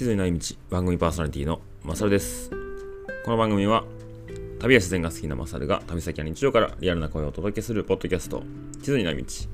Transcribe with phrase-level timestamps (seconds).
[0.00, 2.48] 地図にない道番組パーソナリティのマサルです。
[3.22, 3.84] この番組は
[4.58, 8.42] 旅や自然が好きなマサルが旅先や日常からリアルな声をお届けするポッドキャスト
[8.80, 9.48] 地図にない道地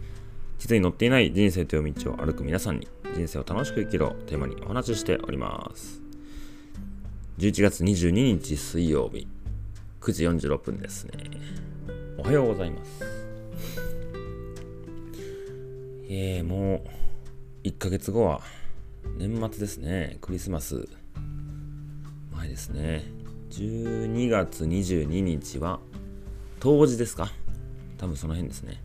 [0.57, 2.87] 図に載っていない人生という道を歩く皆さんに
[3.17, 6.01] 人生を楽しく生きろをテーマにお話ししております。
[7.39, 9.27] 11月22日水曜日
[10.01, 11.25] 9時46分ですね。
[12.19, 13.03] おはようございます。
[16.09, 16.85] えー、も
[17.65, 18.43] う1ヶ月後は
[19.19, 20.19] 年末ですね。
[20.21, 20.89] クリスマス
[22.33, 23.05] 前ですね。
[23.51, 25.81] 12月22日は
[26.61, 27.31] 冬至ですか？
[27.97, 28.83] 多分その辺ですね。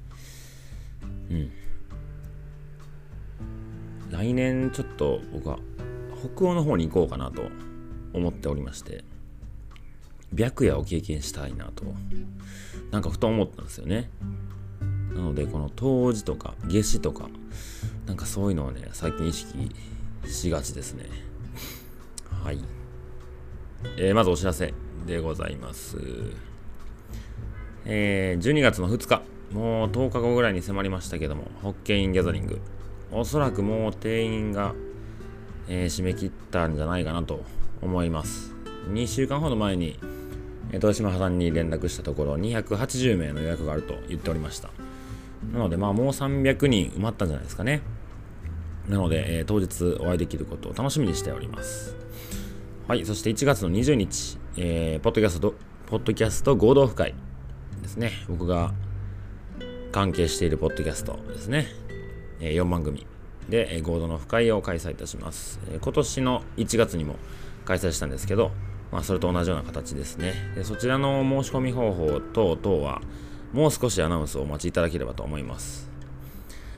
[1.30, 1.52] うん。
[4.12, 5.60] 来年ちょっと僕は
[6.36, 7.44] 北欧の方に行こうかなと
[8.14, 9.04] 思っておりまして、
[10.34, 11.84] 白夜を経験したいなと、
[12.92, 14.10] なんかふと思ったんですよね。
[15.14, 17.30] なので、この冬至とか夏至とか、
[18.06, 19.70] なんかそういうのをね、最近意識
[20.28, 21.06] しがちですね。
[22.44, 22.60] はい。
[23.98, 24.74] えー、まずお知らせ
[25.06, 25.98] でございます。
[27.86, 29.22] えー、12月の2日、
[29.54, 32.60] もう10日後ぐらいに迫りましたけども、ホッケインギャザリング。
[33.12, 34.74] おそらくもう定員が、
[35.68, 37.44] えー、締め切ったんじゃないかなと
[37.82, 38.54] 思います。
[38.90, 40.00] 2週間ほど前に、
[40.72, 44.70] 豊島さんに連絡したところ、280名の予約があると言っておりました。
[45.54, 47.82] なので、まあもう300人埋まったんじゃないですかね。
[48.90, 51.96] なので、えー、当日お会いできることを楽しみにしております。
[52.88, 55.56] はい、そして1月の20日、えー、ポッドキャスト、
[55.88, 57.14] ポッドキャスト合同会
[57.82, 58.12] ですね。
[58.28, 58.74] 僕が
[59.92, 61.68] 関係しているポッドキャストですね。
[62.40, 63.06] えー、4番組
[63.50, 65.80] で、えー、合同の不会を開催いたします、えー。
[65.80, 67.16] 今年の1月にも
[67.66, 68.52] 開催したんですけど、
[68.92, 70.34] まあ、それと同じような形ですね。
[70.56, 73.02] でそちらの申し込み方法等々は、
[73.54, 75.91] もう少しアナウンスをお待ちいただければと思います。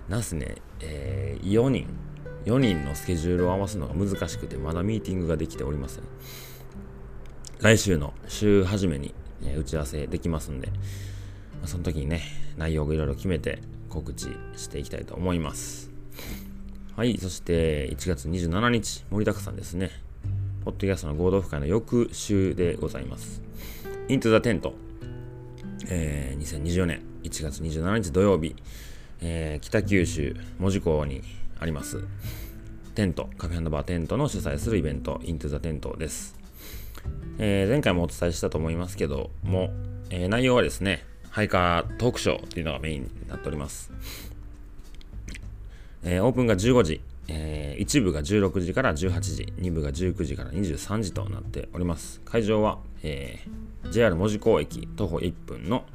[0.09, 1.87] なんすね、えー、4人、
[2.45, 6.03] 4人のスケジュールを合わすのが難しくて、まだミーティングができておりません。
[7.59, 10.73] 来週の週初めに、えー、打ち合わせできますんで、ま
[11.63, 12.21] あ、その時にね、
[12.57, 15.89] 内容をいろいろ決めて告知していきたいと思います。
[16.95, 19.91] はい、そして1月27日、盛りだくさんですね。
[20.63, 23.41] ポッドキャストの合同会の翌週でございます。
[24.07, 24.73] Into the Tent、
[25.87, 28.55] えー、2024年1月27日土曜日、
[29.23, 31.21] えー、北九州門司港に
[31.59, 32.05] あります。
[32.93, 36.35] テントカフェバーテントの主催するイベントイントゥザテントです、
[37.39, 39.71] えー、前回もお伝えしたと思いますけども、
[40.11, 43.91] えー、内容はですねハイカートークショーっていうのがメインになっております、
[46.03, 52.21] えー、オープンが15時、えー、1部が16時から18時2部が19時から23時となっております。
[52.25, 55.85] 会場は、えー、JR 門司港駅徒歩1分の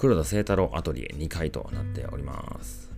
[0.00, 2.88] 黒田征太郎アトリエ2階となっております。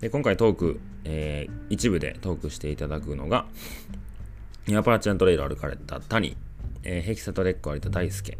[0.00, 3.46] で今回トーク、えー、一部でトークしていただくのが、
[4.76, 6.36] アパラチアントレイル歩かれた谷、
[6.82, 8.36] えー、ヘキサトレックを歩いた大輔、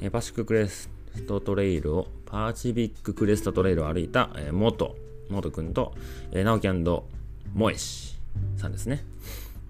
[0.00, 0.88] えー、パシッククレス
[1.28, 4.96] トトレイルを、パーチビッククレストトレイルを歩いた、えー、元、
[5.28, 5.92] 元くんと、
[6.32, 7.04] えー、直樹
[7.52, 8.16] モエシ
[8.56, 9.04] さんですね。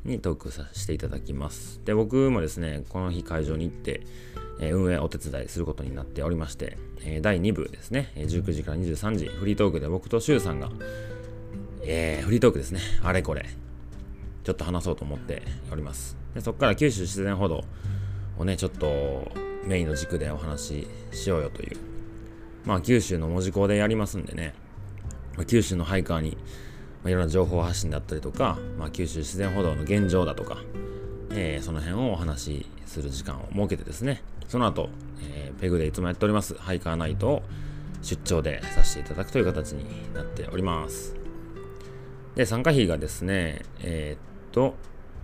[0.04, 1.80] にトークさせていただきます。
[1.84, 4.02] で、僕もですね、この日会場に行って、
[4.72, 10.70] 運営お手伝いすることになっておりまして、え第2部ですね、19時から23時、フリートークで僕とシュウさんが、
[11.82, 13.47] えー、フリートークですね、あれこれ、
[14.44, 15.42] ちょっと話そうと思って
[15.72, 16.16] おります。
[16.34, 17.64] でそこから九州自然歩道
[18.38, 19.32] をね、ちょっと
[19.64, 21.76] メインの軸でお話ししようよという、
[22.64, 24.54] まあ九州の文字工でやりますんでね、
[25.47, 26.36] 九州のハイカーに、
[27.03, 30.58] まあ、いろんな情報発信だったりとか、まあ、九州自然歩道の現状だとか、
[31.37, 34.89] えー、その辺をお話しする時間を設けてですね、その後、
[35.21, 37.43] えー、ペグでいつもやっておりますハイカーナイトを
[38.03, 41.17] 出張でさせていただくという形になっております。
[42.37, 44.75] で、参加費がですね、えー、っと、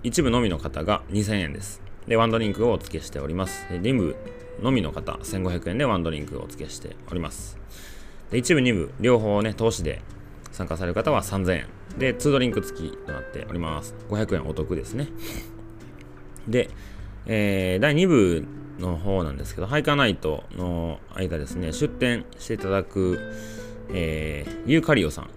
[0.03, 1.83] 一部のみの方が2000円です。
[2.07, 3.69] で、ワンドリンクをお付けしております。
[3.71, 4.17] でリム
[4.63, 7.59] のみの方、1500円でワンドリンクをお付けしております。
[8.31, 10.03] で、一部、二部、両方ね、投資で
[10.53, 11.67] 参加される方は3000円。
[11.99, 13.95] で、2ドリンク付きとなっております。
[14.09, 15.09] 500円お得ですね。
[16.49, 16.71] で、
[17.27, 18.47] えー、第2部
[18.79, 23.19] の方なんですけど、ハイカナイトの間ですね、出店していただく、
[23.93, 25.31] えー、ユーカリオさん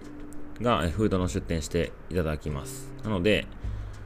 [0.62, 2.92] がフードの出店していただきます。
[3.02, 3.46] なので、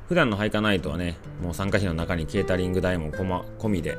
[0.08, 3.98] 普段のハイカナイトはね、もう参加費の中にケータリング代も込みで、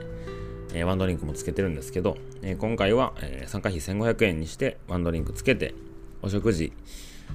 [0.73, 5.73] えー、ワンドリンクもつけてるんですけど、えー、今回は、えー、参加費1500円にしてワンドリンクつけて、
[6.21, 6.73] お食事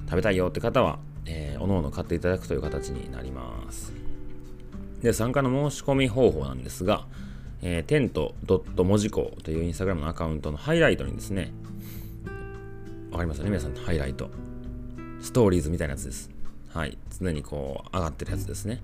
[0.05, 4.04] 食べたいよって方は、えー、おのおの買っていただくという形になります。
[5.05, 7.05] で、参加の申し込み方法なんですが、
[7.61, 8.33] えー、テント
[8.75, 11.53] 文字工というインスタグラムのアカウントのハイライトにですね、
[13.11, 13.51] わかりますよね？
[13.51, 14.31] 皆さん、ハイライト。
[15.21, 16.31] ストーリーズみたいなやつです。
[16.69, 16.97] はい。
[17.19, 18.81] 常にこう、上がってるやつですね。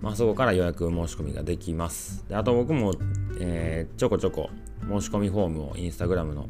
[0.00, 2.24] まあ、そこから予約申し込みができます。
[2.26, 2.94] であと僕も、
[3.38, 4.48] えー、ちょこちょこ
[4.88, 6.48] 申し込みフォームをインスタグラムの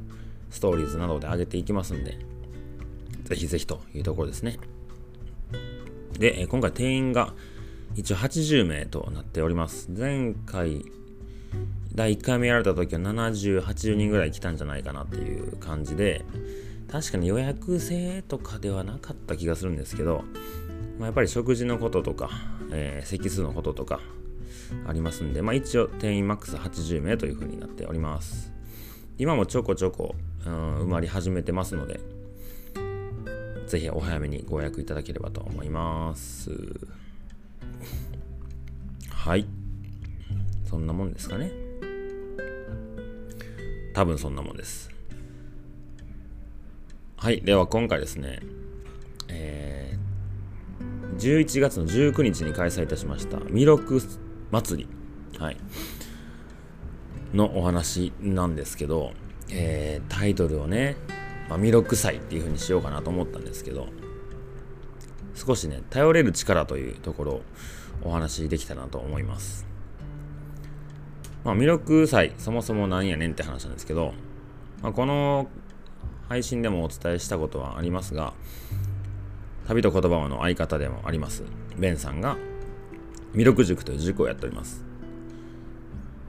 [0.51, 2.17] ストーリーズなどで上げていきますんで、
[3.25, 4.59] ぜひぜひというところですね。
[6.17, 7.35] で、今回定員が
[7.97, 9.91] 一応80名となっております。
[9.91, 10.85] 前回、
[11.95, 16.25] 第1回目やられた時は70、80人ぐらい来たんじゃないかなっていう感じで、
[16.91, 20.25] 確かに予約制とかではなかった気がするんですけど、
[20.99, 22.31] まあ、やっぱり食事のこととか、
[22.73, 24.01] えー、席数のこととか
[24.87, 28.53] ありますんで、まあ、一応定員マックス80名というふうになっております。
[29.19, 30.15] 今もちょこちょこ、
[30.47, 32.01] うん、埋まり始めてますので、
[33.67, 36.51] ぜひお早めにご予約いただければと思います。
[39.21, 39.45] はい。
[40.65, 41.53] そんなもんですかね。
[43.93, 44.91] 多分そんなもんです。
[47.19, 47.43] はい。
[47.43, 48.41] では今回ですね、
[49.29, 54.01] えー、11月の19日に開催いたしました弥勒
[54.51, 54.89] 祭
[55.35, 55.59] り、はい、
[57.35, 59.13] のお話なんですけど、
[59.51, 60.97] えー、タイトルをね、
[61.51, 63.89] まあ、弥勒祭っていう風にしようかなと思ったんですけど、
[65.35, 67.43] 少しね、頼れる力というところを
[68.03, 69.67] お話できたなと思います。
[71.45, 74.13] まあ、弥勒祭、そもそもなんやねんって話なんですけど、
[74.83, 75.49] まあ、この
[76.29, 78.35] 配信でもお伝えしたことはありますが、
[79.67, 81.45] 旅と言葉の相方でもあります、
[81.79, 82.37] ベンさんが、
[83.35, 84.85] 弥勒塾という塾をやっております。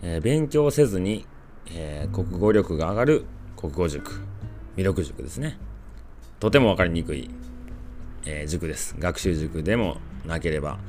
[0.03, 1.25] えー、勉強せずに、
[1.67, 3.25] えー、国語力が上がる
[3.57, 4.21] 国語塾、
[4.75, 5.57] 弥勒塾ですね。
[6.39, 7.29] とても分かりにくい、
[8.25, 8.95] えー、塾です。
[8.97, 10.79] 学習塾でもなければ、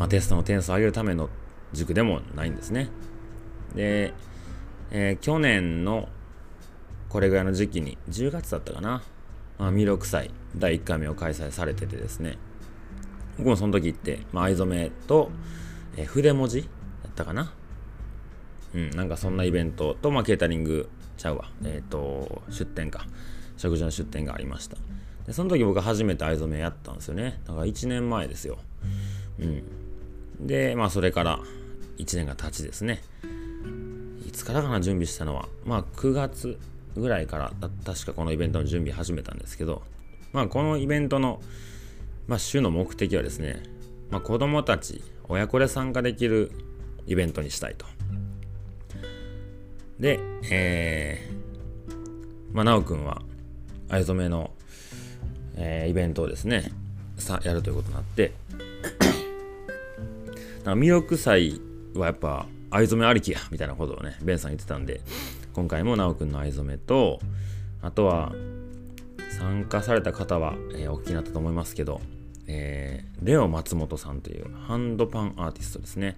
[0.00, 1.28] まあ、テストの点数を上げるための
[1.74, 2.88] 塾でもないんですね。
[3.74, 4.14] で、
[4.90, 6.08] え去年の
[7.10, 9.02] これぐらいの時期に、10月だったかな、
[9.58, 12.38] まあ、弥勒祭第1回目を開催されててですね、
[13.36, 15.30] 僕もその時行って、まあ、藍染めと、
[15.96, 16.68] えー、筆文字だ
[17.08, 17.52] ったかな
[18.72, 20.88] うん、なんかそんなイベントと、まあ、ケータリング
[21.18, 21.50] ちゃうわ。
[21.64, 23.04] えっ、ー、と、出店か。
[23.58, 24.78] 食事の出店がありました。
[25.26, 27.40] で、その時僕初めて藍染めやったんですよね。
[27.44, 28.58] だから1年前ですよ。
[29.40, 29.62] うん。
[30.40, 31.40] で、まあそれから
[31.98, 33.02] 1年が経ちですね。
[34.26, 35.48] いつからかな準備したのは。
[35.64, 36.58] まあ9月
[36.96, 37.52] ぐらいから
[37.84, 39.82] 確かこのイベントの準備始めたんですけど、
[40.32, 41.40] まあ、このイベントの、
[42.26, 43.62] まあ、主の目的はですね、
[44.10, 46.50] まあ、子供たち親子で参加できる
[47.06, 47.86] イベントにしたいと。
[49.98, 50.18] で、
[50.50, 53.22] えー、まあ、直くんは
[53.88, 54.50] 藍染めの、
[55.56, 56.72] えー、イベントをですね
[57.18, 58.32] さやるということになって
[60.64, 61.60] なんか魅力祭
[61.94, 65.00] はやっぱ藍染めありきやみたいなことをねベンさん言ってたんで
[65.52, 67.18] 今回も奈くんの藍染めと
[67.82, 68.32] あとは
[69.38, 72.00] 参加された方は、えー、お聞きになったと思いますけど、
[72.46, 76.16] えー、レオ松本さんというハンドパンアーティストですね。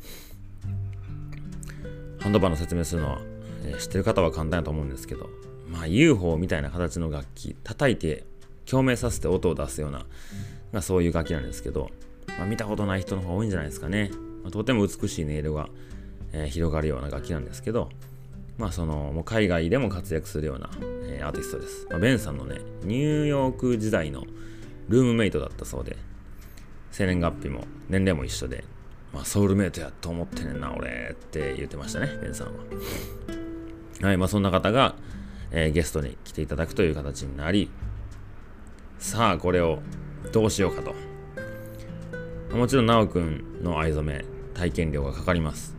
[2.18, 3.20] ハンドパンの説明するのは、
[3.64, 5.28] えー、知ってる方は簡単だと思うんですけど
[5.68, 8.24] まあ UFO みたいな形の楽器叩いて
[8.64, 10.06] 共鳴させて音を出すような、
[10.70, 11.90] まあ、そういう楽器なんですけど、
[12.38, 14.12] まあ、見たことない人の方が多いんじゃないですかね、
[14.50, 15.68] とても美しい音色が、
[16.32, 17.88] えー、広がるような楽器なんですけど
[18.58, 20.70] まあそのもう海外でも活躍するような、
[21.04, 24.24] えー、アーティストです、まあ、ベンさんのねニューヨーク時代の
[24.88, 25.96] ルームメイトだったそうで
[26.90, 28.64] 生年月日も年齢も一緒で、
[29.12, 32.52] まあ、ソウルメイトやと思ってねんな俺って言ってましたねベンさんは。
[34.02, 34.96] はいまあそんな方が、
[35.52, 37.70] えー、ゲストに来ていただくという形になり
[38.98, 39.78] さあこれを
[40.32, 40.94] どうしようかと。
[42.56, 45.76] もちろん奈くんの藍染め体験料がかかります。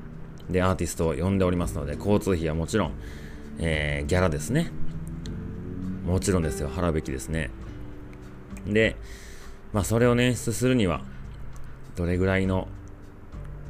[0.50, 2.92] でアーティストを呼んでおりますので交通費はもちろん、
[3.60, 4.72] えー、ギャラですね。
[6.06, 6.70] もちろんですよ。
[6.70, 7.50] 払うべきですね。
[8.68, 8.96] で
[9.72, 11.02] まあそれを捻出するには
[11.96, 12.68] どれぐらいの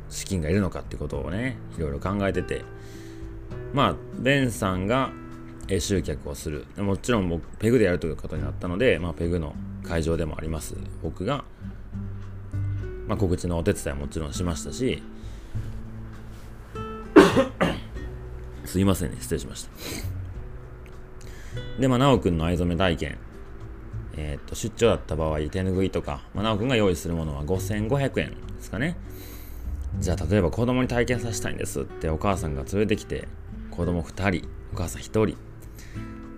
[0.09, 2.63] 資金がいるのかってことをねいろいろ考えてて
[3.73, 5.11] まあベンさんが
[5.79, 6.65] 集客をする。
[6.77, 10.75] もちろん僕ペグでやるということになったので、まあ、ペグの会場でもあります。
[11.01, 11.45] 僕が、
[13.07, 15.03] まあ、告知のお手伝いはもちろんしましたし
[18.65, 19.71] すいませんね、失礼しました。
[21.79, 23.17] で、まあ、なおくんの藍染め体験。
[24.15, 28.95] えっ、と、出張だった場合、手拭いとか、まあ、なおくんが用意するものは5500円ですかね。
[29.99, 33.27] じゃあ、例えば子供に体験させたいんですってお母さんが連れてきて、
[33.71, 35.37] 子供2人、お母さん1人、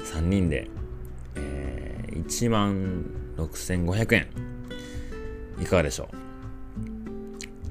[0.04, 0.70] 3人で、
[1.36, 3.06] えー、1万
[3.38, 4.28] 6500円。
[5.62, 6.25] いかがでしょう？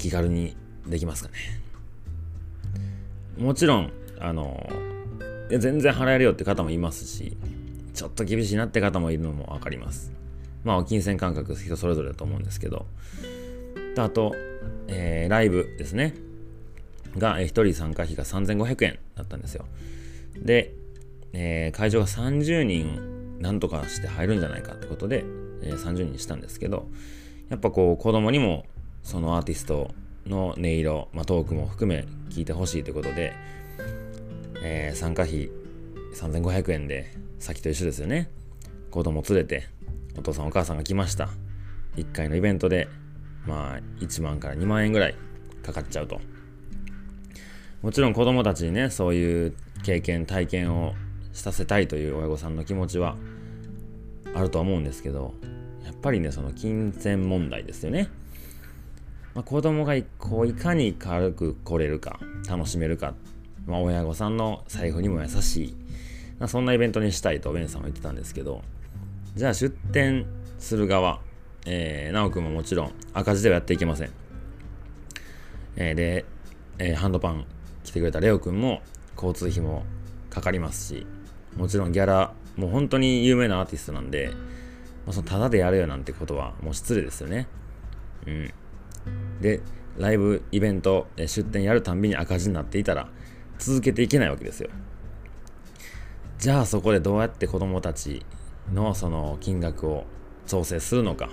[0.04, 0.54] 気軽に
[0.86, 1.34] できますかね
[3.38, 4.70] もちろんあの
[5.48, 7.38] 全然払えるよって方もいますし
[7.94, 10.12] ちょっと厳しいなって方もいるのも分かります
[10.62, 12.86] まあ金銭感覚人それぞれだと思うんですけど
[13.96, 14.34] あと、
[14.88, 16.14] えー、ライブですね。
[17.16, 19.64] が、えー、1人参加費が3500円だったんですよ。
[20.36, 20.74] で、
[21.32, 25.24] えー、会場が30人なんとかして入るんじゃないかってことで、
[25.62, 26.88] えー、30人にしたんですけど、
[27.50, 28.66] やっぱこう子供にも
[29.04, 29.94] そのアーティスト
[30.26, 33.34] の音色、まあ、トークも含め聞いてほしいということで、
[34.62, 35.50] えー、参加費
[36.14, 38.30] 3500円で先と一緒ですよね。
[38.90, 39.68] 子供連れて
[40.18, 41.28] お父さんお母さんが来ました。
[41.96, 42.88] 1回のイベントで
[43.46, 45.14] まあ1万から2万円ぐらい
[45.62, 46.20] かかっちゃうと。
[47.82, 50.94] もちろん子供たちにねそういう経験体験を
[51.34, 53.16] しさせたいという親御さんの気持ちは
[54.34, 55.34] あるとは思うんですけど
[55.84, 58.08] やっぱりねその金銭問題ですよね。
[59.34, 63.14] まあ、子供がこういかに軽く来れるか楽しめるか、
[63.66, 65.76] まあ、親御さんの財布にも優しい、
[66.38, 68.62] まあ、そんなイベントにしたいとベンさんは言ってたんですけど
[69.34, 70.26] じゃあ出店
[70.58, 71.20] する側、
[71.66, 74.10] えー、直くんももちろん赤字ではやっていけません、
[75.76, 76.24] えー、で、
[76.78, 77.46] えー、ハンドパン
[77.82, 78.82] 来てくれたレオくんも
[79.16, 79.84] 交通費も
[80.30, 81.06] かかりますし
[81.56, 84.30] もちろんギャラもう本当に有名なアーティストなんで、
[85.06, 87.48] まあ、そのタダでやるよなんてことはもう失礼ですよね。
[88.26, 88.54] うん。
[89.44, 89.60] で
[89.98, 93.08] ライブイベント出店やるたんびに赤字になっていたら
[93.58, 94.70] 続けていけないわけですよ。
[96.38, 98.24] じゃあそこでどうやって子供たち
[98.72, 100.04] のその金額を
[100.46, 101.28] 調整するのか。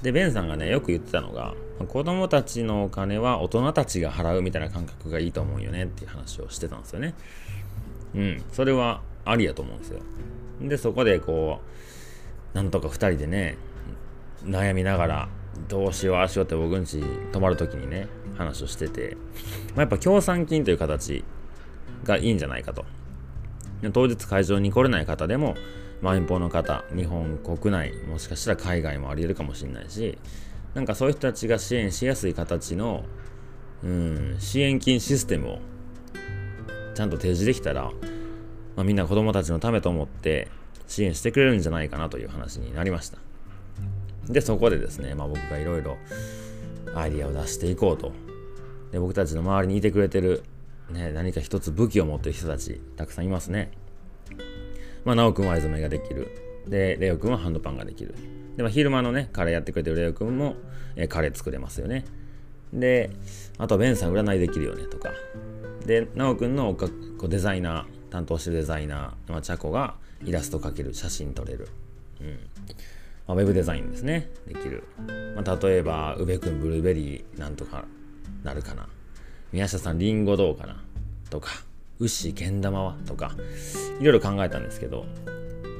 [0.00, 1.54] でベンさんがねよく言ってたのが
[1.88, 7.14] 子供たちのお金は大人たちが払うみたいな感覚がいいと思うよねっていう話をしてたんですよね。
[8.14, 10.00] うんそれはありやと思うんですよ。
[10.62, 11.60] でそこでこ
[12.54, 13.58] うなんとか2人でね
[14.42, 15.28] 悩みながら
[15.68, 19.16] どうしようああしようって僕んち泊まるときにね話をしてて、
[19.74, 21.24] まあ、やっぱ協賛金という形
[22.04, 22.84] がいいんじゃないかと
[23.92, 25.56] 当日会場に来れない方でも
[26.02, 30.18] 遠方の方日本国内もしかしたら海外もあり得るかもしれないし
[30.74, 33.04] なんかそういう人たちが支援しやすい形の
[33.82, 35.58] うん支援金システムを
[36.94, 37.90] ちゃんと提示できたら、
[38.74, 40.48] まあ、みんな子供たちのためと思って
[40.86, 43.18] 支援してくれるんじゃないかなという話になりました。
[44.28, 45.96] で、そこでですね、まあ、僕がいろいろ
[46.94, 48.12] アイディアを出していこうと。
[48.90, 50.42] で、僕たちの周りにいてくれてる、
[50.90, 53.70] ね、何か一つ武器を持ってる人たち、たくさんいますね。
[55.04, 56.28] まあ、直くんは藍染めができる。
[56.68, 58.14] で、レオくんはハンドパンができる。
[58.56, 60.56] で、まあ、昼間のね、カレーやってくれてるレオくんも、
[60.96, 62.04] えカレー作れますよね。
[62.72, 63.10] で、
[63.58, 65.12] あとは、ベンさん占いできるよねとか。
[65.86, 66.88] で、直くんのこ
[67.26, 71.68] うデザイナー、担当してるデザイナー、まあ、チャコがイラスト描ける、写真撮れる。
[72.20, 72.38] うん。
[73.26, 74.84] まあ、ウェブデザインですね、できる。
[75.34, 77.84] まあ、例えば、宇部君ブルーベリーなんとか
[78.44, 78.88] なるかな。
[79.52, 80.82] 宮下さんリンゴどうかな
[81.30, 81.50] とか、
[81.98, 82.96] 牛けん玉は？
[83.06, 83.34] とか、
[84.00, 85.06] いろいろ考えたんですけど、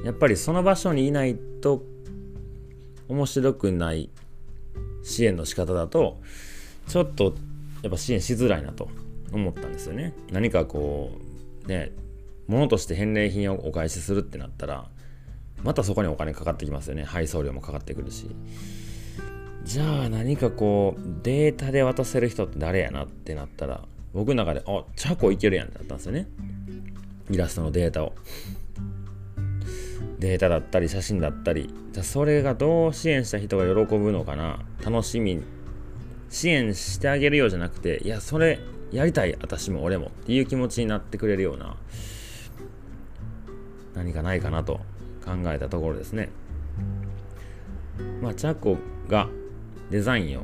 [0.03, 1.83] やっぱりその場所にいないと
[3.07, 4.09] 面白くない
[5.03, 6.19] 支援の仕方だと、
[6.87, 7.35] ちょっと
[7.83, 8.89] やっぱ支援しづらいなと
[9.31, 10.13] 思ったんですよね。
[10.31, 11.11] 何かこ
[11.65, 11.91] う、ね、
[12.47, 14.89] 物として返礼品をお返しするってなったら、
[15.63, 17.03] またそこにお金かかってきますよね。
[17.03, 18.29] 配送料もかかってくるし。
[19.63, 23.83] じゃあ何かこうデータで渡せる人って誰やなってなったら
[24.13, 26.27] 僕の中であチャコいけるやんってなったんですよね。
[27.29, 28.13] イラストのデータを。
[30.19, 31.73] データだったり写真だったり。
[31.91, 34.59] じゃあそれがどう支援した人が喜ぶのかな。
[34.83, 35.43] 楽しみ。
[36.29, 38.59] 支援してあげるようじゃなくていやそれ
[38.91, 41.75] やりたい私も俺もっていう気持ちになってくれるような
[43.95, 44.79] 何かないかなと。
[45.27, 46.29] 考えたところですね。
[48.21, 49.27] まあ、チャコが
[49.91, 50.43] デザインを、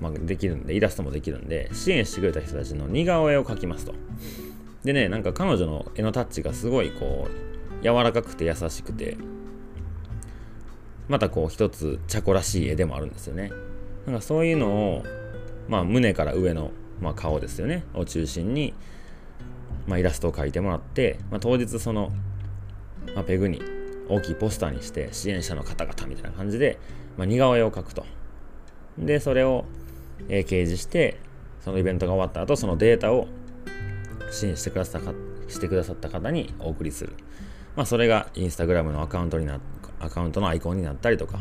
[0.00, 3.94] まあ、できるんで、イラストもできるんで、支援してくれた人たちの似顔絵を描きますと。
[4.84, 9.16] でね、なんか彼女の絵のタッチがすごいこう、柔らかくて優しくて、
[11.08, 13.50] またこう一つチャコらしい絵でもあるんですよね。
[14.06, 15.04] なんかそういうのを、
[15.68, 16.70] まあ胸から上の、
[17.00, 18.74] まあ、顔ですよね、を中心に、
[19.86, 22.12] まあ、イラストを描いてもらって、まあ、当日その、
[23.14, 23.62] まあ、ペグに
[24.08, 26.78] 大きいポスターにして支援者の方々みたいな感じで、
[27.16, 28.06] まあ、似顔絵を描くと。
[28.98, 29.64] で、それを、
[30.28, 31.20] えー、掲示して、
[31.60, 33.28] そのイベントが終わった後、そのデータを
[34.30, 35.12] 支援してくださった
[35.48, 37.14] してくださった方にお送りする。
[37.74, 39.60] まあ、それがインスタグラムのアカウントにな
[40.00, 41.40] アカウントのアイコンになったりとか、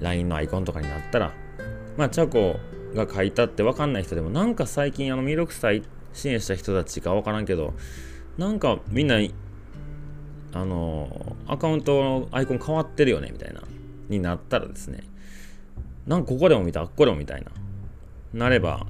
[0.00, 1.32] LINE のアイコンとかになったら、
[1.96, 2.58] まあ、チャコ
[2.94, 5.82] が書いたって分かんない人でも、なんか最近、あの、魅力祭
[6.12, 7.74] 支援した人たちか分からんけど、
[8.38, 9.18] なんかみんな
[10.54, 13.62] あのアカウントのアイコン変わってるよねみたいな
[14.08, 15.00] になったらですね
[16.06, 17.50] なんかここでも見たあっこでもみたいな
[18.32, 18.86] なれば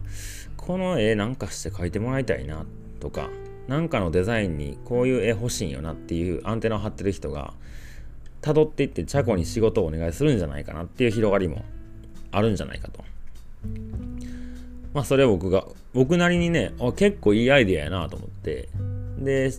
[0.57, 2.65] この絵なんかして描いてもらいたいな
[3.01, 3.31] とか
[3.67, 7.55] なんかのデザインにこういう絵欲しいよなっていうアンテナを張ってる人が
[8.43, 11.65] 辿っていってチャコに仕事をお願いするんじゃないかなっていう広がりも
[12.31, 13.03] あるんじゃないかと。
[14.93, 18.69] まあそれを僕が、僕なりにね、結構いいアイデアやなと思って、
[19.19, 19.51] で、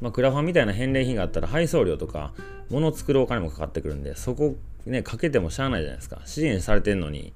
[0.00, 2.32] まあ、クラファンみたいな返礼品があったら配送料とか
[2.70, 6.20] 物を作るお金もかかってくるんでそこねかけてもしゃあないじゃないですか。
[6.24, 7.32] 支援されてんのに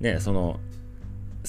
[0.00, 0.60] ねその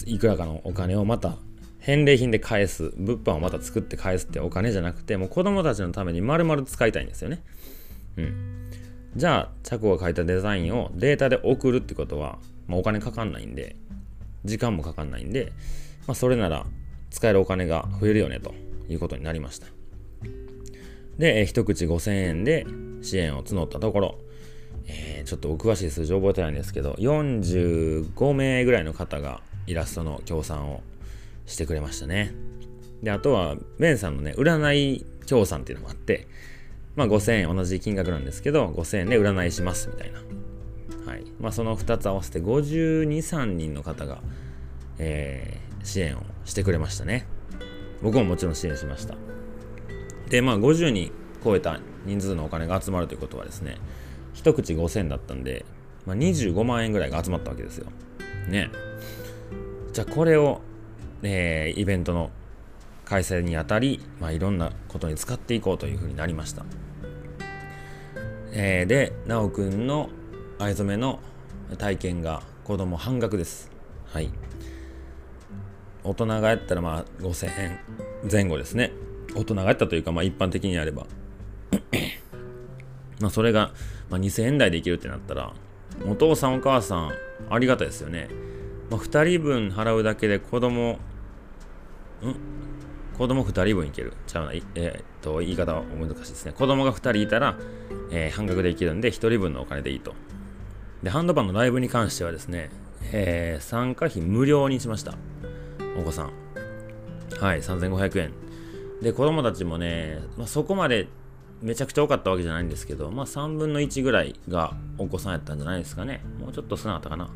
[0.05, 1.35] いくらかのお金をまた
[1.79, 7.41] 返礼品で返す物販をまた作って返すってお金じゃなくてもう子供たちのために丸々使いたいんですよね。
[8.17, 8.71] うん。
[9.15, 13.75] じゃあ、チャが書いたデザインをデータで送るってことは、まあ、お金かかんないんで、
[14.45, 15.51] 時間もかかんないんで、
[16.07, 16.65] まあ、それなら
[17.09, 18.53] 使えるお金が増えるよねと
[18.87, 19.67] いうことになりました。
[21.21, 22.65] で、一口5000円で
[23.03, 24.19] 支援を募ったところ、
[24.87, 30.81] えー、ちょっとお詳しい数字覚えてないんですけど、45名ぐらいの方がイラストの協賛を
[31.45, 32.33] してくれましたね。
[33.03, 36.27] で、あとは、ベンさんのね、占い協賛っていうのもあって、
[36.95, 40.23] まあ5000円同じ金額なんですけど、5000円で占いしますみたいな。
[41.05, 41.25] はい。
[41.39, 44.23] まあその2つ合わせて52、3人の方が、
[44.97, 47.27] えー、支援をしてくれましたね。
[48.01, 49.13] 僕ももちろん支援しました。
[50.31, 51.11] で、まあ50人
[51.43, 53.77] 超えた人数のお金が集まるということはですね、
[54.33, 55.65] 一口5000だったんで、
[56.05, 57.87] まあ、25万円ぐらいが集まったわけですよ。
[58.47, 58.71] ね。
[59.91, 60.61] じゃあこれを、
[61.21, 62.31] えー、イベントの
[63.03, 66.63] 開催にあたり、まあ、いろんなことに使っていこうというふうになりました。
[68.53, 70.09] えー、で、なおくんの
[70.59, 71.19] 藍染めの
[71.77, 73.69] 体験が子供半額です。
[74.05, 74.31] はい。
[76.03, 77.79] 大人がやったらまあ5000円
[78.31, 78.93] 前後ですね。
[79.35, 81.05] 大人がやったというか、まあ一般的にやれば。
[83.19, 83.71] まあそれが、
[84.09, 85.53] まあ、2000円台でいけるってなったら、
[86.05, 87.11] お父さんお母さん
[87.49, 88.29] ありがたいですよね。
[88.89, 90.97] まあ、2人分払うだけで子供、ん？
[93.17, 94.13] 子供2人分いける。
[94.25, 96.53] ちゃうな、えー、っと、言い方は難しいですね。
[96.53, 97.55] 子供が2人いたら、
[98.09, 100.15] えー、半額でいけるんで、1人分のお金でいいと。
[101.03, 102.71] で、ハンドパンのライブに関してはですね、
[103.11, 105.13] えー、参加費無料にしました。
[105.99, 106.31] お子さん。
[107.39, 108.33] はい、3500円。
[109.01, 111.07] で、子供たちもね、まあ、そこまで
[111.61, 116.21] めちゃくちゃ多かったわけじゃないんですけど、まあ3分の1ぐらいがお子さんやったんじゃないですかね。
[116.39, 117.25] もうちょっと少なかったかな。
[117.25, 117.31] ま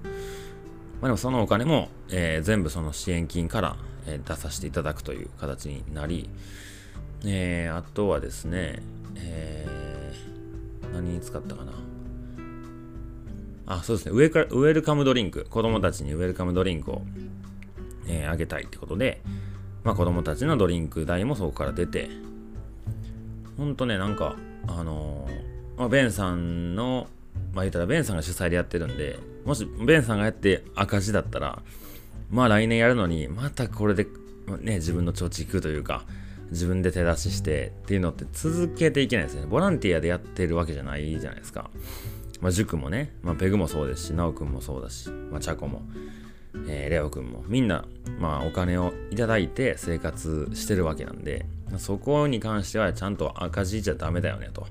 [1.04, 6.30] あでもそのお金も、えー、全部その支援金から、え出させていただくという形になり、
[7.26, 8.84] えー、あとはですね、
[9.16, 11.72] えー、何に使ったかな。
[13.68, 14.12] あ、そうですね。
[14.12, 15.46] ウェルウェルカムドリンク。
[15.50, 17.02] 子供たちにウェルカムドリンクを、
[18.08, 19.22] えー、あげたいってことで、
[19.86, 22.10] まあ子供たちのドリンク代もそこから出て、
[23.58, 24.36] ほんとね、なんか、
[24.68, 27.08] あのー、まあ、ベンさんの、
[27.54, 31.62] まあ言ったらベンさんが主催でやってるんで、もしベンさんがやって赤字だったら、
[32.32, 34.08] まあ来年やるのに、またこれで、
[34.60, 36.04] ね、自分の貯蓄というか、
[36.50, 39.46] 自分で手出ししてっていうのって続けていけないですね。
[39.46, 41.70] ボランティアでやってるわけじゃないじゃないですか。
[42.42, 45.82] まあ、塾もね、まあ、ペグもそうですし、ナオくんもそうだし、まあ、チャコも、
[46.68, 47.86] えー、レオくんも、みんな、
[48.20, 51.46] まあ、お金をいただいて生活してるわけなんで、
[51.78, 54.68] そこに関してはちゃんと赤字じゃダメだよねと。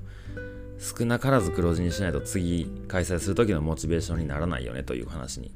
[0.78, 5.50] 少なからず黒字にしないと次開催する時のモチベーションにならないよねという話に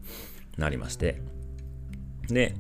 [0.57, 1.21] なりまして、
[2.29, 2.55] で、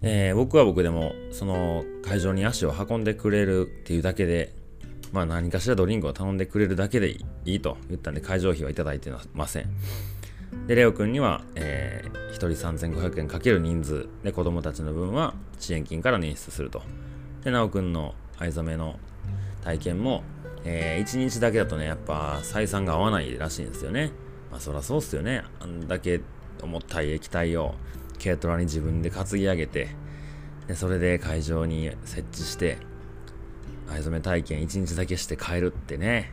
[0.00, 4.54] えー、僕は僕でもその会場に足を運んでくれるっていうだけで、
[5.12, 9.66] まあ何かしらドリンクを頼んでくれるだけでいいと言ったんで会場費はいただいてません。
[10.66, 16.82] で、レオ君には、えー、1人3500円かける人数で子供たちの分は支援金から捻出すると。
[17.44, 18.98] で、なおくんの藍染めの
[19.62, 20.22] 体験も、
[20.64, 24.12] えー、1日だけだとね、やっぱ採算が合わないらしいんですよね。
[24.50, 25.42] まあそらそうっすよね。
[25.60, 26.20] あんだけ
[26.62, 27.74] 重たい液体を
[28.22, 29.88] 軽トラに自分で担ぎ上げて
[30.68, 32.78] でそれで会場に設置して
[33.88, 36.30] 藍染め体験1日だけして帰るってね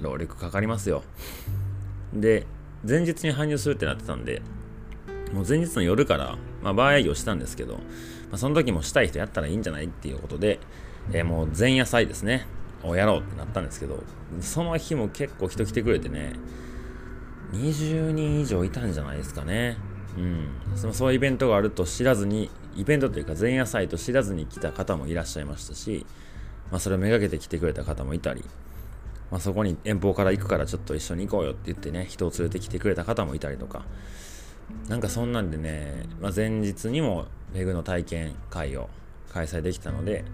[0.00, 1.02] 労力かかりますよ
[2.12, 2.46] で
[2.84, 4.42] 前日に搬入するってなってたんで
[5.32, 7.80] もう前日の夜から、まあ、バー営業したんですけど、ま
[8.32, 10.60] あ、その時もしたい人やったらいいんじゃないっていうことで、
[11.12, 12.46] えー、もう前夜祭ですね。
[12.82, 14.02] をやろうってなったんですけど
[14.40, 16.34] その日も結構人来てくれてね
[17.52, 19.76] 20人以上いたんじゃないですかね。
[20.16, 26.06] うん、そのそういうイベントがあると知らずにイベントというか前夜祭と知らずに来た方もいらっしゃいましたし、
[26.70, 28.42] まあ、それをめがけて来てくれた方もいたり、
[29.30, 33.84] まあ、そこに遠方から行くからちょっと一緒に行こうよって言ってね人を連れてきてくれた方もいたりとか
[34.88, 38.88] なんかそんなんでね、まあ、前日にもペグの体験会を
[39.32, 40.24] 開催できたので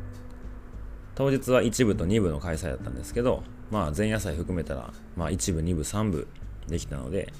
[1.14, 6.28] 当日は1部と2部の開催だったんですけど、まあ、前夜祭含めたら、まあ、1部2部3部
[6.68, 7.32] できたので、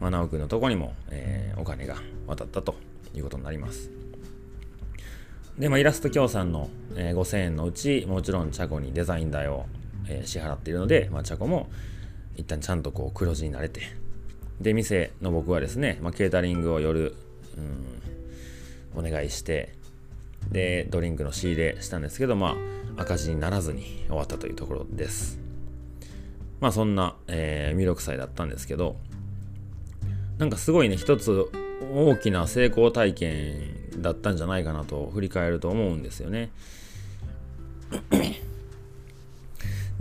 [0.00, 2.74] まあ、直くんのとこにも、えー、お金が渡ったと
[3.14, 3.90] いうことになります。
[5.58, 9.66] で、まあ、イラスト協賛の、えー、5000円のうち、もちろんチャコにデザイン代を、
[10.08, 11.68] え、支払っているので、まあ、チャコも
[12.36, 13.82] 一旦ちゃんとこう黒字になれて、
[14.60, 17.14] で、店の僕はですね、まあ、ケータリングを夜、
[17.56, 18.02] うん、
[18.94, 19.74] お願いして
[20.50, 22.56] でドリンクの仕入れしたんですけどま
[22.96, 25.38] あ赤字にならずに終わったというところです。
[26.60, 28.96] まあそんな、えー、弥勒祭だったんですけど
[30.38, 31.46] なんかすごいね一つ
[31.92, 36.50] 大きな成功体験だったんじゃないかなと振り返ると思うんですよね。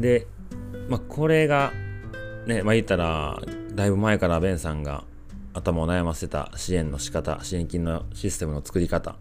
[0.01, 0.27] で、
[0.89, 1.71] まあ、これが
[2.47, 3.39] ねまあ言ったら
[3.73, 5.03] だいぶ前からベンさんが
[5.53, 9.15] 頭を悩ませた支援の仕方支援金のシステムの作り方っ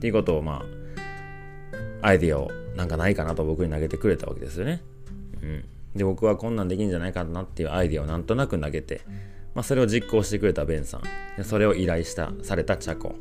[0.00, 0.64] ていうことをま
[2.02, 4.82] あアイディアをなんかないかなと僕に投げてくれたわけですよね。
[5.42, 5.64] うん、
[5.96, 9.00] で僕はこんなんできんじゃないかなっていうアイディアをなんとなく投げて、
[9.54, 11.02] まあ、それを実行してくれたベンさん。
[11.36, 13.16] でそれを依頼したされたチャコ。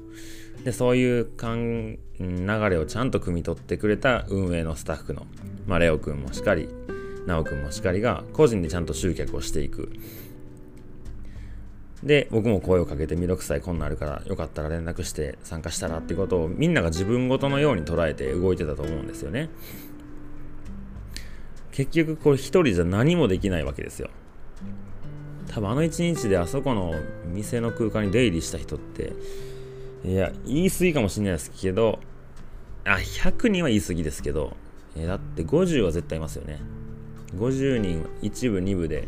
[0.63, 5.25] でそういうかん流れをちゃんと汲み取ってくれた運営のスタッフの、
[5.65, 6.69] まあ、レオ君もしっかり
[7.27, 9.91] 直君もしかりが個人でちゃんと集客をしていく。
[12.03, 19.49] で僕も声をかけて弥勒祭こんなんあるからよかったら連絡して参加したらってことをみんなが自分ごとのように捉えて動いてたと思うんですよね。
[21.71, 24.09] 結局これ一人じゃ何もできないわけですよ。
[25.47, 26.93] 多分あの一日であそこの
[27.25, 29.13] 店の空間に出入りした人って
[30.05, 31.99] いや言い過ぎかもしれないですけど
[32.85, 34.55] あ100人は言い過ぎですけど
[34.95, 36.59] えだって50は絶対いますよね。
[37.35, 39.07] 50人1部2部で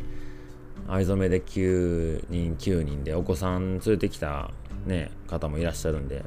[0.88, 4.52] 藍染めで9人9人でお子さん連れてきた、
[4.86, 6.24] ね、方もいらっしゃるんで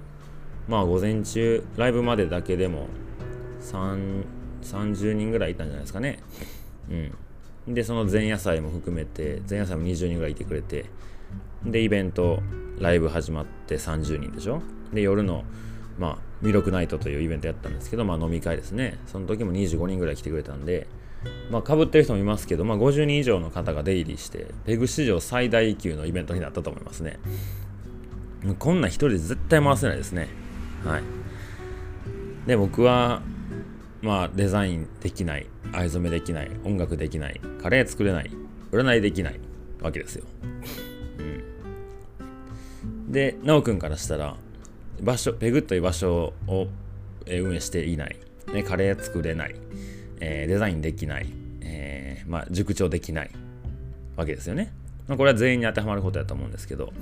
[0.69, 2.87] まあ午前中ライブまでだけでも
[3.61, 6.21] 30人ぐらいいたんじゃないですかね。
[6.91, 7.75] うん。
[7.75, 10.87] でその前夜祭も含めて前夜祭も20人ぐらいいてくれて
[11.65, 12.43] でイベント
[12.81, 14.63] ライブ始まって30人でしょ。
[14.93, 15.45] で夜の
[15.99, 18.99] まあ魅力ナイトというイベントやったんですけどまあ飲み会ですね。
[19.07, 20.87] その時も25人ぐらい来てくれたんで
[21.51, 27.19] まあ、かぶってる人もいますけど、まあ、50人以上の方が出入りして、ペグ史上最大級のイベントになったと思いますね。
[28.59, 30.29] こんな一人で絶対回せないですね。
[30.85, 31.03] はい。
[32.47, 33.23] で、僕は、
[34.01, 38.31] まあ、デザインできない、藍染めできない、音楽できない、カレー作れない、
[38.73, 39.39] 占いできない
[39.81, 40.25] わけですよ。
[41.19, 41.23] う
[43.09, 43.13] ん。
[43.13, 44.37] で、なおくんからしたら、
[45.01, 46.67] 場所、ペグという場所を
[47.29, 48.17] 運営していない、
[48.53, 49.55] ね、カレー作れない、
[50.25, 51.27] えー、デザインできない、
[51.63, 53.31] えー、まあ、塾長できない
[54.15, 54.73] わけですよね。
[55.09, 56.93] まあ、これは全員に当てはまることやと思うんですけど、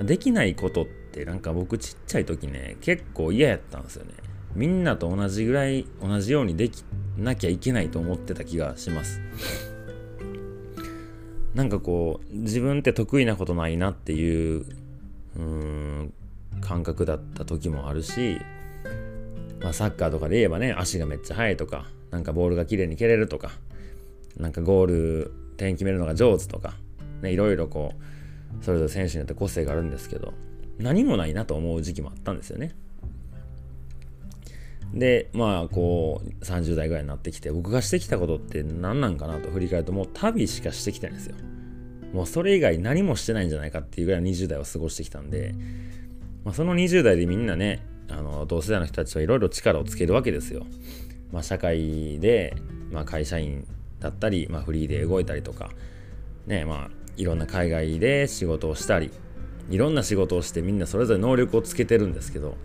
[0.00, 4.12] できないことってなんか僕ちっちゃい時ね、結構嫌やったんですよね。
[4.54, 6.84] みんなと同じぐらい、同じようにでき
[7.18, 9.20] なきゃいけないと思ってた気がします。
[11.56, 16.12] なんかこう、自分って得意なことないなっていう、うーん、
[16.60, 18.38] 感覚だった時もあるし、
[19.60, 23.52] まあ、サッカーとかで言えばね、足がめっちゃ速いとか、なんかボールが綺麗に蹴れるとか、
[24.36, 26.74] なんかゴール、点決めるのが上手とか、
[27.22, 30.32] ね、いろいろこう、それぞれ選手によって個性があるんですけど、
[30.78, 32.74] 何もないなと思う時期もあったんですよね。
[34.94, 41.36] で、まあ、こう、30代ぐらいになってきて、僕がしてきたことって何なんかなと振り返ると、もう旅しかしてきてないんですよ。
[42.12, 45.54] もうそれ以外何もしてないんじゃないかっていうぐらい20代を過ごしてきたんで、
[46.44, 50.66] まあ、その20代でみんなね、あの同世代の人たちはいろいろ力をつけるわけですよ。
[51.32, 52.56] まあ、社会で、
[52.90, 53.66] まあ、会社員
[54.00, 55.70] だったり、まあ、フリーで動いたりとか、
[56.46, 59.10] ねまあ、いろんな海外で仕事をしたり。
[59.68, 62.56] いろんな仕事をしてみんなそれぞれ能力をつけてるんですけど。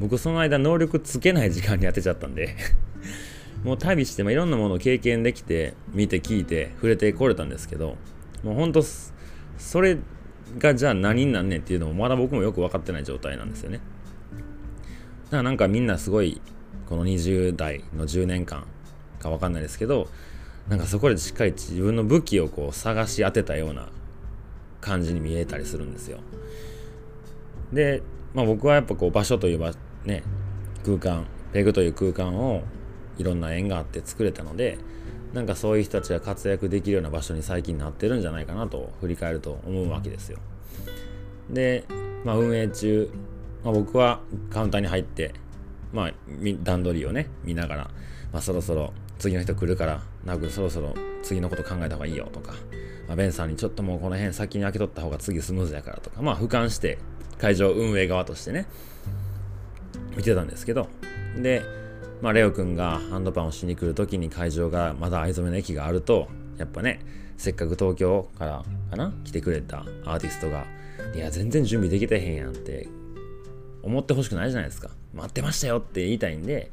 [0.00, 2.56] 僕その間能力つけない時間に当てちゃったんで。
[3.62, 7.96] もう旅して、まあ、いろんなものを経験できて見て聞いて触れてこれたんですけど。
[8.42, 8.82] もうほんと
[9.58, 9.98] それ
[10.58, 13.80] がじゃあ何になんねんっていうのもまだ僕もよく分かってない状態なんですよね。
[15.34, 16.40] だからなんかみんなすごい
[16.88, 18.68] この20代の10年間
[19.18, 20.06] か分かんないですけど
[20.68, 23.88] なんかそこでしっかり自分の武器をこう探し当てたような
[24.80, 26.20] 感じに見えたりするんですよ。
[27.72, 28.00] で、
[28.32, 29.72] まあ、僕はやっぱこう場所という場
[30.04, 30.22] ね
[30.84, 32.62] 空間ペグという空間を
[33.18, 34.78] いろんな縁があって作れたので
[35.32, 40.38] なんかそういう人たちが活躍できるような場所に最近なってるんじゃないかなと振り返ると思うわけですよ。
[41.50, 41.82] で、
[42.24, 43.10] まあ、運営中
[43.64, 45.34] まあ、僕はカウンターに入って、
[45.92, 46.12] まあ、
[46.62, 47.90] 段取りをね、見ながら、
[48.32, 52.52] まあ、そろそろ次の人来るから、なくそろそろ次のこと考えた方がいいよとか、
[53.08, 56.98] まあ、ベンさんにちょっともうこの辺先に開けとった方が次スムーズやからとか、まあ、俯瞰して
[57.38, 58.66] 会場運営側としてね、
[60.16, 60.88] 見てたんですけど、
[61.40, 61.62] で、
[62.20, 67.00] まあ、レオ君がハンドパンをしに来る時に会場がまだ藍染めの駅があると、やっぱね、
[67.36, 70.64] せっかく東京からかな来てくれたアーティストが、
[71.14, 72.88] いや、全然準備できてへんやんって
[73.84, 74.90] 思ってほしくないじゃないですか。
[75.14, 76.70] 待ってましたよって言いたいんで、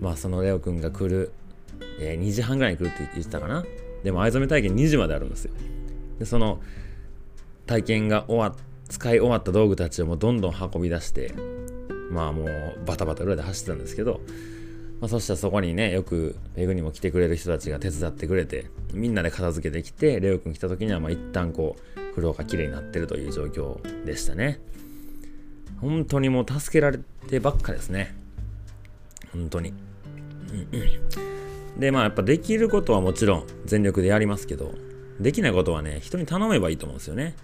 [0.00, 1.32] まあそのレオくんが来る、
[2.00, 3.64] えー、2時半ぐらいに来るって言ってたかな。
[4.02, 5.52] でも藍染め体験2時まであるんですよ。
[6.18, 6.60] で、その
[7.66, 8.54] 体験が終わっ
[8.88, 11.34] 使い終わった道具たちをもうどんどん運び出して
[12.10, 12.48] まあもう
[12.86, 14.20] バタバタ裏で走ってたんですけど、
[15.00, 24.60] まあ、そしたらそこにねよくペグにも来てくれる人たちが手伝ってくれてみんなで片付けてきてレオ君来た時にはまあ一旦こう風呂がきれいになってるという状況でしたね
[25.80, 28.14] 本当にもう助けられてばっかですね。
[29.32, 29.74] 本当に、
[31.78, 34.74] でまあやっぱできることはもちろん全力でやりますけど
[35.20, 37.34] できないことはね人に頼めばいいと思うんですよね。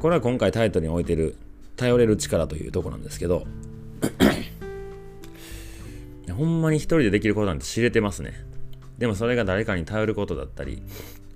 [0.00, 1.36] これは今回タイトルに置いてる
[1.76, 3.46] 頼れる力というとこなんですけど。
[6.30, 8.32] ほんまに一人でできることなんて知れてますね。
[8.96, 10.82] でもそれが誰かに頼ることだったり、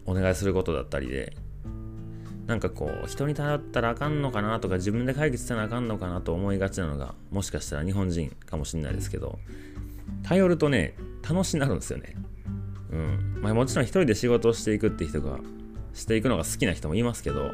[0.07, 1.37] お願いすることだったりで、
[2.47, 9.39] なんかこう、人に頼ったらあかんのかなとか、自分で解決せなあかんのかなと思いがちなのが、もしかしたら日本人かもしれないですけど、
[10.23, 10.97] 頼るとね、
[11.29, 12.15] 楽しになるんですよね。
[12.93, 13.39] うん。
[13.43, 15.39] まあもちろん一人で仕事をしていくって人が、
[15.95, 17.53] していくのが好きな人もいますけど、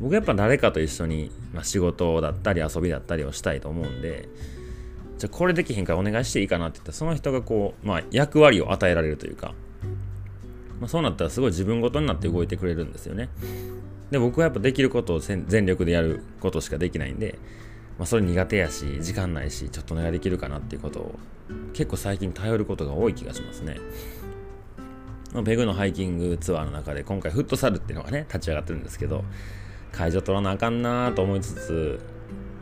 [0.00, 4.28] 僕やっぱ誰かと一緒に、まあ、仕事だったり遊びだったりをしたいと思うんで
[5.18, 9.54] じゃあこれできへんからお願いしていいかなって言ったらその人がこう、まあ、役割を与えられるというか、
[10.80, 13.28] まあ、そうなったらすごい自分ごとになって動いてくれるんですよね
[14.10, 17.38] で僕はやっぱできることを全力でやることしかできないんで、
[17.98, 21.18] まあ、それ苦手やし時間ないしちょっとお願いできるかなっていうことを
[21.72, 23.76] 結構最近頼ることが多い気がしますね。
[25.32, 29.22] まあ、ペグのハイキングツアーの中で今回フットサルっていうのがね立ち上がってるんですけど
[29.92, 32.00] 会場取らなあかんなと思いつつ、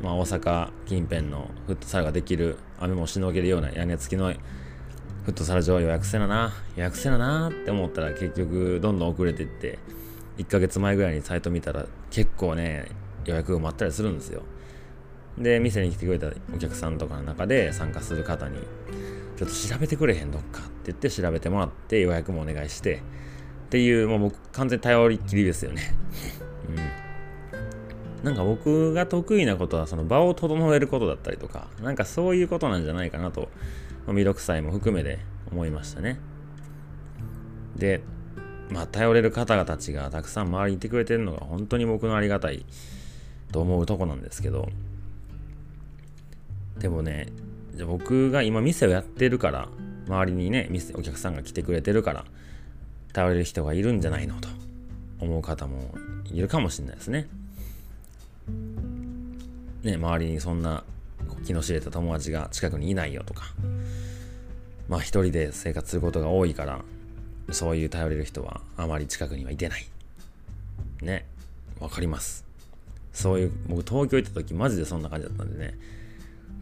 [0.02, 4.32] まあ、大阪近辺のフットサルができる雨もしのげるような屋根付きの
[5.24, 9.78] フットサル場予約せなな予約せななって思ったら結局どんどん遅れていって
[10.38, 12.86] 1ヶ月前ぐらいにサイト見たら結構ね
[13.24, 14.42] 予約が待ったりするんですよ。
[15.36, 18.58] で店に来てくれたお客さんとかの中で参加する方に
[19.36, 23.02] ちょっと調べてくれへんどっかって言って調べてもらって予約もお願いして
[23.66, 25.94] っていうもう僕完全頼りっきりですよね。
[26.68, 28.24] うん。
[28.24, 33.48] なんか僕が得意なことはその場を整えることだったりとか、なんかそういうことなんじゃないかなと、
[34.06, 35.18] 魅力さえも含めて
[35.52, 36.18] 思いましたね。
[37.76, 38.00] で、
[38.70, 42.64] まあ頼れる方々たちがたくさん周りにいてくれてるのが本当に僕のありがたい
[43.52, 44.68] と思うとこなんですけど、
[46.78, 47.28] でもね、
[47.74, 49.68] じゃ僕が今店をやってるから、
[50.06, 52.24] 周りにね、店お客さんが来てくれてるから、
[53.12, 54.48] 頼れる人がいるんじゃないのと
[55.20, 57.28] 思う方もいるかもしれないですね。
[59.82, 60.84] ね、周りにそんな
[61.44, 63.44] 気の知れた友達が近くにいないよとか、
[64.88, 66.80] まあ一人で生活することが多いから、
[67.50, 69.86] そういう頼れる人はあまり近くにはいてない。
[71.02, 71.24] ね、
[71.80, 72.44] わかります。
[73.12, 75.78] そういう、僕東京行った時マジでそんな感じだったんでね、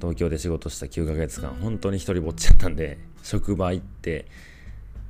[0.01, 4.27] 東京で仕事した9ヶ月間、本当に一人ぼっちやったんで、職場行って、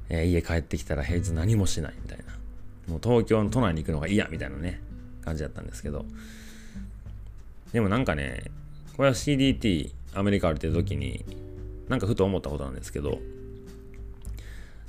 [0.09, 2.25] えー、家帰ってきたら平日何もしないみたいな。
[2.89, 4.81] もう東京の都内に行くのが嫌みたいなね、
[5.25, 6.05] 感じだったんですけど、
[7.73, 8.45] でもなんかね、
[8.97, 11.25] これは CDT アメリカ歩いてる時に、
[11.89, 13.19] なんかふと思ったことなんですけど、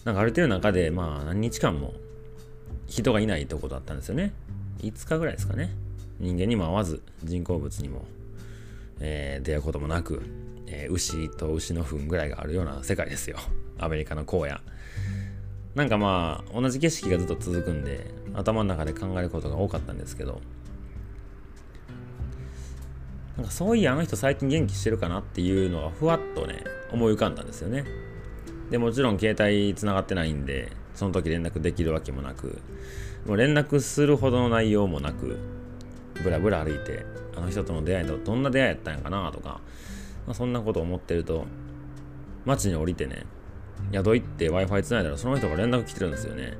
[0.07, 1.93] なんか歩いてる中で、まあ何日間も
[2.87, 4.31] 人がいないとこだったんですよね。
[4.79, 5.69] 5日ぐらいですかね。
[6.21, 8.05] 人間にも会わず、人工物にも、
[9.01, 10.23] えー、出会うこともなく、
[10.65, 13.37] えー、牛と牛の糞ぐらいがあるような世界ですよ。
[13.79, 14.59] アメリカの荒野。
[15.75, 20.39] なんかまあ、同じ景色がずっと続くんで、頭の中で考えることが多かったんですけど、
[23.35, 27.83] なんかそういやあの人最近元気してるかなっていうのがふわっとね思い浮かんだんですよね
[28.69, 32.59] でもちろん携帯つながってないんでその時連絡できるわけもなく
[33.25, 35.37] もう連絡するほどの内容もなく
[36.23, 39.61] ブラブラ歩いてあの人との出会いとどんな出会いやったんやかなとか、
[40.25, 41.45] まあ、そんなこと思ってると
[42.45, 43.25] 街に降りてね
[43.93, 46.57] 宿行って Wi-Fi つないだらその人が連絡来てるんですよね。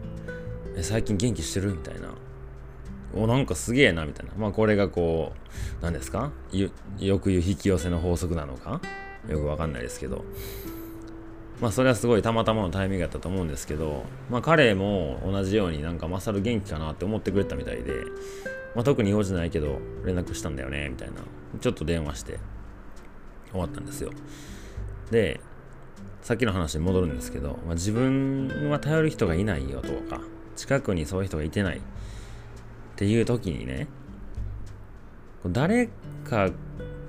[0.76, 2.10] え最近元気してるみたいな。
[3.16, 4.34] おなんかすげえなみたいな。
[4.38, 6.32] まあこれがこう何ですか？
[6.52, 6.70] よ
[7.20, 8.82] く言う引き寄せの法則なのか？
[9.28, 10.24] よくわかんないですけど。
[11.62, 17.94] まあそれはすごいたまたまのタイミングだったと思うんですけどまあ彼も同じようになんかマサル元気かなって思ってくれたみたいで
[18.76, 21.16] まあ特に用事ないけど連絡したんだよねみたいな。
[21.60, 22.40] ちょっと電話して
[23.52, 24.12] 終わったんですよ。
[25.12, 25.40] で
[26.22, 30.20] さっきの話に戻るんですけど、まあ、自分は頼る人がいないよとか
[30.58, 31.82] 近くにそういう人がいてないっ
[32.98, 33.88] ていう時にね
[35.46, 35.88] 誰
[36.26, 36.50] か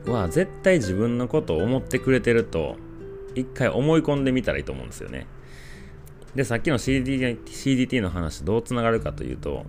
[0.07, 2.77] は絶対自分のことを思ってくれてると
[3.39, 5.27] 一回思い込んでみたらいいと思うんですよね。
[6.35, 9.65] でさっきの CDT, CDT の話どうつながるかというと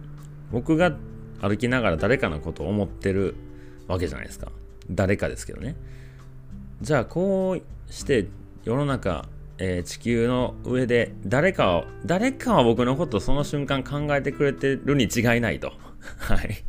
[0.51, 0.95] 僕が
[1.41, 3.35] 歩きながら誰かのことを思ってる
[3.87, 4.51] わけじゃないですか。
[4.89, 5.75] 誰かですけどね。
[6.81, 8.27] じゃあこうして
[8.63, 9.27] 世の中、
[9.57, 15.73] えー、地球の上で誰かを誰かは僕のことをその瞬間考えてくれてるに違いないと。
[16.19, 16.63] はい。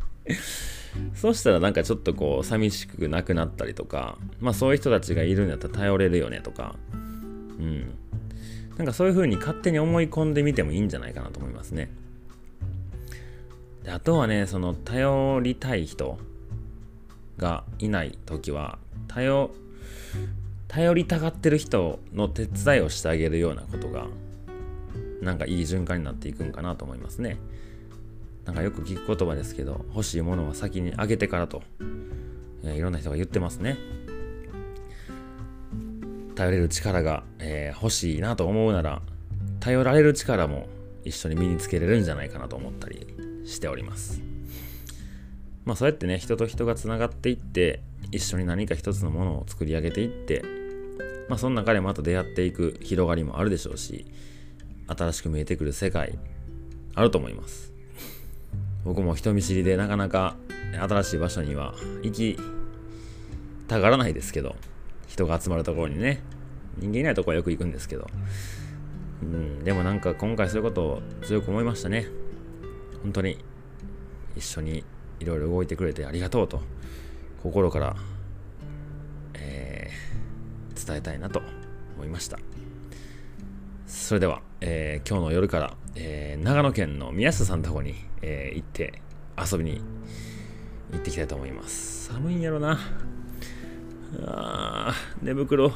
[1.15, 7.93] そうしたらなんかちょっとこう寂しくなくなったりとかまあそういう人たちがいるんだったら頼れるよねとかうん
[8.77, 11.91] なんかそういう風に勝手に思い込んでみてもいいんじゃないかなと思いますね
[13.83, 16.17] であとはねその頼りたい人
[17.37, 18.77] がいない時は
[19.07, 19.51] 頼
[20.67, 24.07] 頼りたがってる人の手伝いをしてあげるようなことが
[25.21, 27.37] なんかいい循環になっていくんかなと思いますね。
[28.51, 31.63] なんかよく聞く言葉ですけど欲しいものは先にあげてからと、
[32.65, 33.77] えー、いろんな人が言ってますね。
[36.35, 39.01] 頼れる力が、えー、欲しいなと思うなら
[39.61, 40.67] 頼られる力も
[41.05, 43.07] 一緒に身につけれるんじゃないかなと思ったり
[43.45, 44.21] しております。
[45.63, 50.43] まあそうやってね人と人がつながっていって一緒に何か一つのものを作り上げていって
[51.29, 54.05] まあその中でまた出会っていく広がりもあるでしょうし
[54.87, 56.19] 新しく見えてくる世界
[56.95, 57.70] あると思います
[58.83, 60.35] 僕も人見知りでなかなか
[60.73, 62.37] 新しい場所には行き
[63.67, 64.55] たがらないですけど
[65.07, 66.21] 人が集まるところにね
[66.77, 68.07] 人間いないとこはよく行くんですけど。
[69.21, 72.07] うんでもなんか今回そういうことを強く思いましたね。
[73.03, 73.37] 本当に
[74.35, 74.83] 一緒に
[75.19, 76.61] いろいろ動いてくれてありがとうと
[77.43, 77.95] 心から、
[79.35, 81.41] えー、伝えたいなと
[81.95, 82.39] 思いました。
[83.91, 89.01] それでは、えー、今日の夜から、えー、長野県の宮下さんのとこに、えー、行って
[89.37, 89.81] 遊びに
[90.91, 92.05] 行ってきたいと思います。
[92.05, 92.79] 寒いんやろな。
[94.25, 95.73] あ寝袋、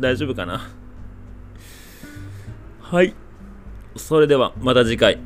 [0.00, 0.68] 大丈夫かな。
[2.80, 3.14] はい。
[3.96, 5.20] それではまた次回、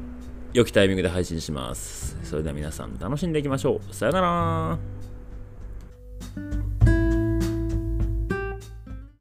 [0.52, 2.18] 良きタイミングで配信します。
[2.22, 3.94] それでは皆さん楽しんでいきましょう。
[3.94, 4.78] さよなら